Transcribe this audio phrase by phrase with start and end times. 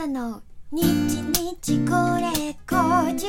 [0.00, 0.40] たの。
[0.72, 3.26] 日日これ後日。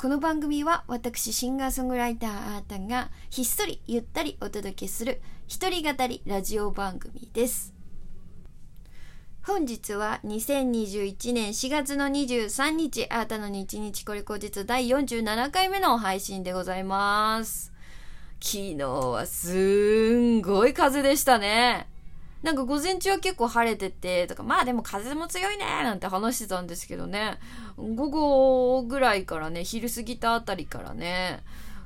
[0.00, 7.74] この番組は私シンガーソングライターあーたんがひっそりゆったりお届けする一人語りラジオ番組です。
[9.42, 17.72] 本日は2021年4月の23日あーたの日日これ後日第47回目の配信でございます。
[18.40, 21.97] 昨日はすんごい風でしたね。
[22.42, 27.38] なんか午前中は結構晴れてて、とか、まあでも風も強いねなんて話してたんですけどね、
[27.76, 31.42] 午後ぐらいからね、昼過ぎたあたりからね、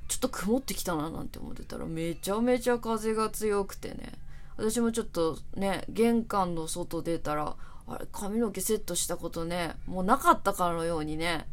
[0.09, 4.13] ちょっと曇ってきたななんて思ってたら、めちゃめちゃ風が強くてね、
[4.59, 7.57] 私もちょっとね、玄関の外出たら、
[7.89, 11.47] あれ、髪の毛セットしたことね、もうなかったかのようにね、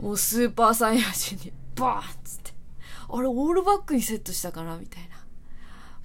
[0.00, 2.52] もうスーパーサイヤ人にバーンっつって、
[3.08, 5.21] あれ、オールバックにセットしたかなみたいな。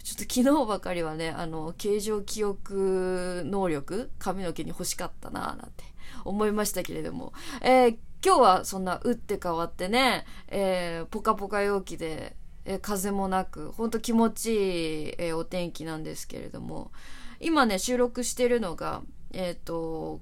[0.07, 5.83] ちょっと昨日ばかりはね、あの、形状記憶能力、髪の毛に欲しかったななんて
[6.23, 16.93] 思いましたけれども、えー、今日はそんな打って変わってね、えー、ポカポカ陽気で、えー、風もなく、ほんと気持ちいい、えお天気なんですけれども、
[17.41, 19.01] 今ね、収録してるのが、
[19.33, 20.21] えっ、と、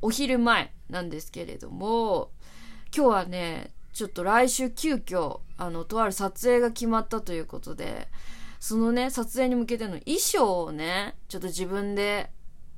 [0.00, 2.30] お昼前なんですけれども、
[2.96, 8.08] 今日はね、ちょっと来週急遽、あの、とある撮影が決まったということで、
[8.60, 12.30] そのね、撮影に向けての衣装をね、ちょっと自分で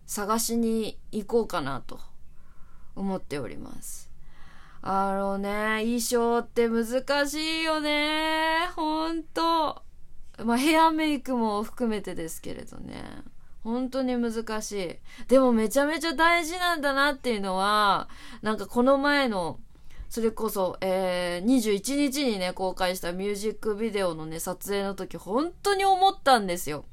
[0.07, 1.99] 探しに行こうかなと
[2.97, 4.11] 思っております。
[4.83, 8.69] あのね、衣装って難しいよね。
[8.75, 9.83] ほんと。
[10.45, 13.03] まあ、ヘアメイクも含めてですけれどね。
[13.63, 14.97] 本当に難しい。
[15.29, 18.09] でもめちゃめちゃ大事なんだなっていうのは、
[18.41, 19.61] なんかこの前の
[20.11, 26.85] それこそ、えー、21日にね、公開したミュージックビデオのね、撮影の時、本当に思ったんですよ。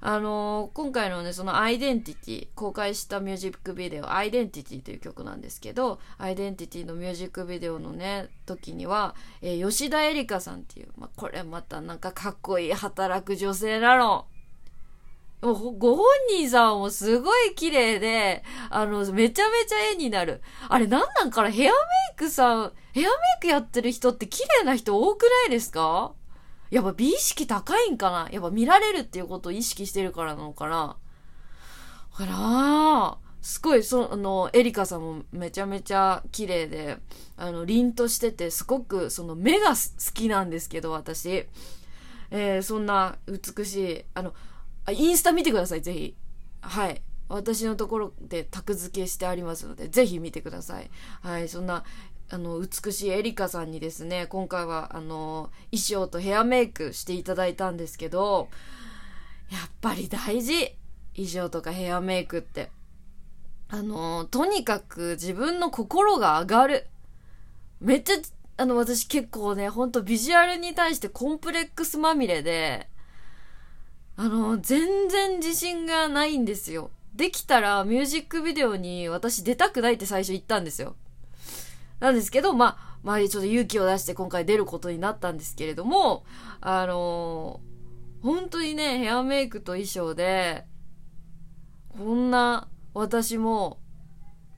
[0.00, 14.26] あのー、今回のね、そのアイデンティティ、公開したミュージックビデオ、アイデンティティという曲なんですけど、アイデンティティのミュージックビデオのね、時には、えー、吉田絵里香さんっていう、まあ、これまたなんかかっこいい働く女性なの。
[15.40, 15.52] ご
[15.96, 20.40] 本人さんもすごい綺麗で、あの、めちゃめちゃ絵になる。
[20.68, 21.76] あれなんなんかなヘアメ
[22.14, 26.12] イクさん、ヘアメイクやってる人って綺麗な人多くないですか？
[26.70, 28.28] やっぱ美意識高いんかな？
[28.32, 30.96] やっぱ見られるっていうことを意識してるからなのかな？
[32.10, 36.96] ほらすごい、その、エリカさんもめちゃめちゃ綺麗で、
[37.36, 39.76] あの、凛としてて、すごく、その、目が好
[40.14, 41.44] きなんですけど、私。
[42.30, 44.32] えー、そんな美しい、あの、
[44.86, 46.16] あインスタ見てください、ぜひ。
[46.60, 47.02] はい。
[47.28, 50.90] 私のところでタグ付けしてありますので、ぜひ見てください。
[51.22, 51.84] はい、そんな、
[52.30, 58.48] あの、美しいエリカさんにですね、今回は、あの、衣装とヘアメイクしていただいたんですけど、
[59.50, 60.76] やっぱり大事
[61.14, 62.70] 衣装とかヘアメイクって。
[63.68, 66.86] あの、とにかく自分の心が上がる。
[67.80, 68.16] めっちゃ、
[68.58, 72.88] あの、私結構ね、ほんとビジュアルに対してコンプレックスまみれで、
[74.16, 76.90] あの、全然自信がないんですよ。
[77.14, 80.96] できたらミュージックビデオに私出たくないって最初言ったんですよ。
[82.00, 86.24] なんですけど、まあ、まあ、ちょっと勇気を出して今回出ることになったんですけれども、
[86.60, 87.60] あの、
[88.22, 90.64] 本当にね、ヘアメイクと衣装で、
[91.96, 93.78] こんな私も、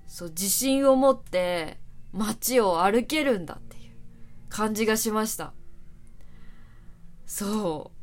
[0.07, 1.79] そう、自信を持って
[2.13, 3.93] 街を歩けるんだっていう
[4.49, 5.53] 感じがしました。
[7.27, 7.96] そう。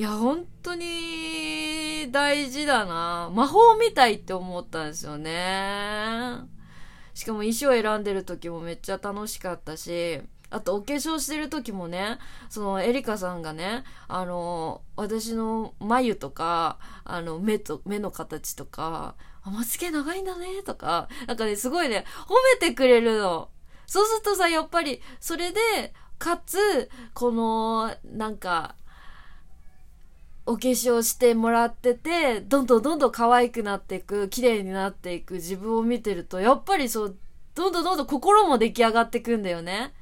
[0.00, 3.30] いや、本当に大事だな。
[3.34, 6.36] 魔法みたいって思ったんですよね。
[7.12, 12.16] しかも衣装選んでる時もめっちゃ楽しかったし、あとお化粧してる時もね、
[12.48, 23.50] そのエリカさんがね、あの、私の眉とか、あの、目と、目の形とか、あ、まつげ長いんだね、とか、なんかね、すごいね、褒めてくれるの。
[23.86, 28.76] そうするとさ、やっぱり、それで、かつ、この、なんか、
[30.50, 37.16] お化粧してもらってて、どんどんどんどん可愛くなっていく、綺麗になっていく自分を見てると、やっぱりそう、
[37.54, 39.94] どんどんどんどん心も出来上がってくんだよね。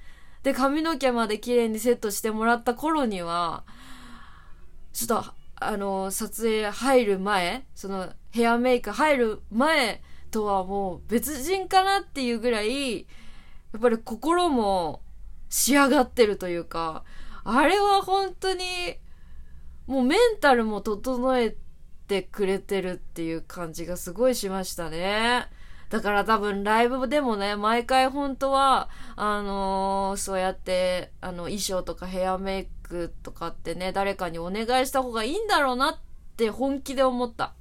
[0.43, 3.63] で、髪の毛まで綺麗にセットしてもらった頃には、
[4.95, 13.05] ちょっと、あの、撮影入る前、そのヘアメイク入る前とはもう別人かなっていうぐらい、や
[13.77, 15.03] っぱり心も
[15.51, 17.05] 仕上がってるというか、
[17.45, 18.65] あれは本当に
[19.89, 21.57] もうメンタルも整え
[22.07, 25.47] てくれてるっていう感じがすごいしましたね。
[25.91, 35.99] だから多分ライブでもね、毎回本当は、あのー、そうやって、あの、衣装とかヘアメイクとかってね、誰かにお願いした方がいいんだろうなっ
[36.39, 37.53] って本気で思った。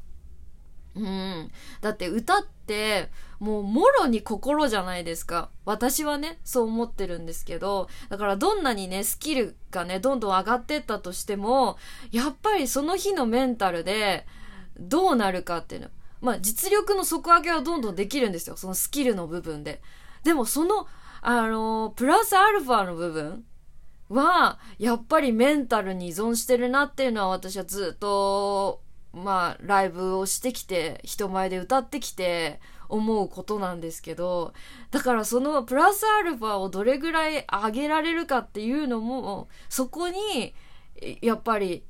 [0.98, 1.52] うん。
[1.82, 3.10] だって歌って、
[3.40, 5.50] もうもろに心じゃないですか。
[5.66, 11.78] 私はね、そう思ってるんですけど、だからどんなにね、スキルがね、どんどん上がってったとしても、
[12.12, 14.26] やっぱりその日のメンタルで、
[14.80, 15.88] どうなるかっていうの。
[16.20, 18.58] まあ、実力の底上げはどんどんできるんですよ。
[18.58, 19.82] そのスキルの部分で。
[20.24, 20.88] でもその、
[21.22, 23.46] あの、プラスアルファの部分
[24.10, 28.82] は、やっぱりメンタルに依存してるなっていうのは私はずっと
[29.14, 32.60] まあ、ライブをしてきて、人前で歌ってきて、
[32.90, 34.54] 思うことなんですけど、
[34.92, 40.54] だからそのプラスアルファをどれぐらい上げられるかっていうのも、そこに、
[41.22, 41.84] やっぱり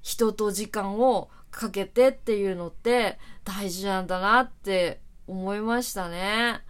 [0.00, 6.62] 人と時間をかけてっていうのって大事なんだなって思いましたね。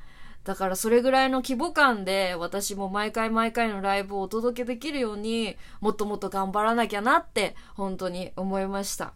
[0.44, 9.14] だからそれぐらいの規模感で私も毎回毎回のライブをお届けできるようにもっともっと頑張らなきゃなって本当に思いました。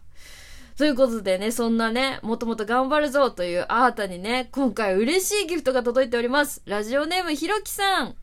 [0.79, 6.61] ということでね、そんなね、もともと頑張るぞというあーたにね、今回嬉しいギフトが届いております。
[6.65, 8.15] ラジオネームひろきさん。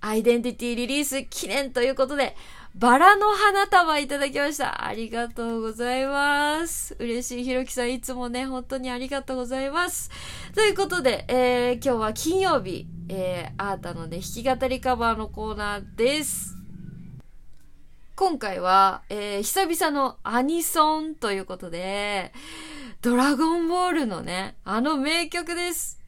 [0.00, 2.34] アイデンティティリリース記念ということで、
[2.74, 4.84] バラの花束いただきました。
[4.84, 6.96] ありがとうございます。
[6.98, 10.10] 嬉しいひろきさん、いつもね、本当にありがとうございます。
[10.52, 16.63] ということで、えー、今日は金曜日、えー、あーたのね、弾き語りカバーのコーナーです。
[18.16, 22.32] 今回は、えー、久々のアニソンということで、
[23.02, 26.00] ドラゴンボールのね、あの名曲です。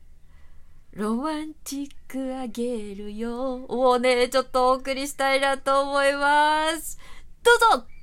[0.93, 6.97] ロマンチックあげるよをね、ちょっとお送りしたいなと思います。
[7.43, 7.95] どうぞ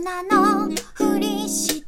[0.00, 0.70] の。
[0.94, 1.79] ふりして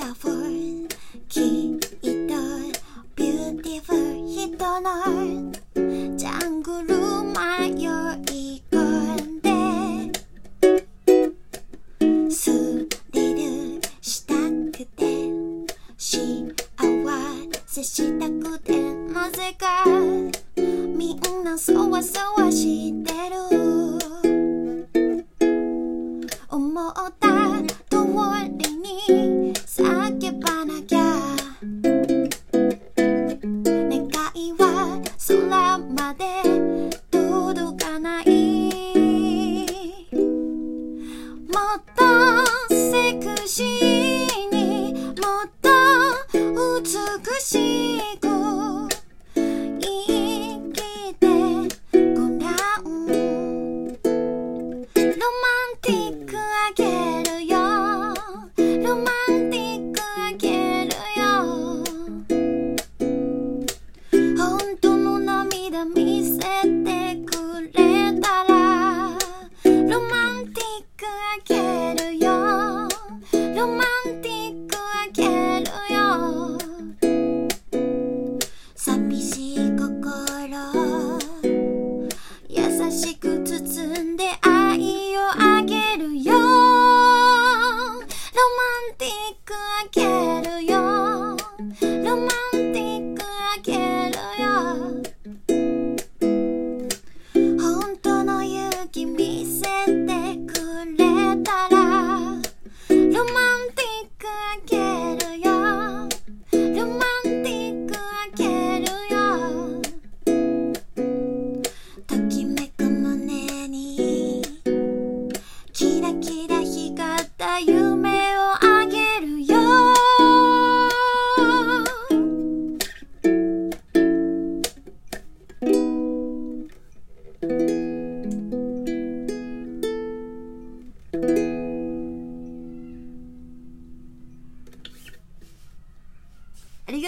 [0.00, 0.88] Wonderful
[1.28, 2.34] きっと
[3.16, 5.52] Beautiful 人の
[6.16, 8.80] ジャングル迷い込
[9.20, 9.50] んで
[12.30, 14.34] スリルした
[14.72, 15.28] くて
[15.98, 16.50] 幸
[17.66, 19.84] せしたくてなぜか
[20.64, 23.59] みんなそわそわしてる。
[43.40, 43.89] 的心。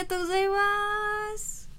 [0.02, 0.56] がとうございま
[1.36, 1.70] す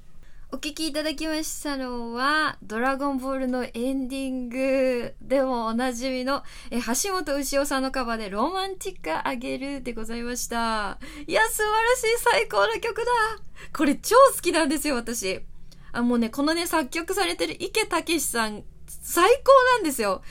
[0.51, 10.99] お聴きいただきましたのは、ドラゴンボールのエンディングでもおなじみの、え橋本牛尾さんのカバーでロマンティックあげるでございました。
[11.25, 13.11] いや、素晴らしい最高な曲だ
[13.75, 15.41] これ超好きなんですよ、私。
[15.91, 20.21] あ、もうね、このね、作曲されてる池武さん、最高なんですよ。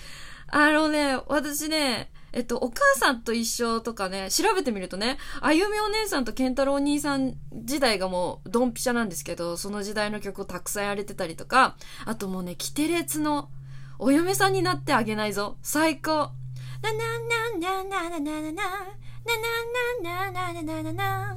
[0.47, 13.51] あのね、私ね、えっと、お母さんと一緒とかね、調べてみるとね、あゆみお姉さんと健太郎兄さん時代がもうドンピシャなんですけど、その時代の曲をたくさんやれてたりとか、あともうね、キテレツの
[13.99, 15.57] お嫁さんになってあげないぞ。
[15.63, 16.33] 最高。
[16.83, 16.99] なな
[17.61, 18.63] なななななななな
[20.03, 21.37] ななななななな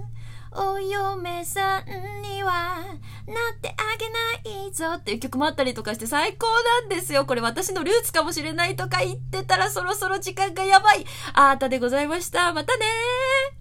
[0.51, 2.77] お嫁さんには
[3.33, 6.47] ってあげないぞっていう曲もあったりとかして最高
[6.81, 7.25] なんですよ。
[7.25, 11.05] これ私のルーツかもしれないとか言ってたらそろそろ時間がやばい。
[11.33, 12.53] あーたでございました。
[12.53, 13.54] またねー。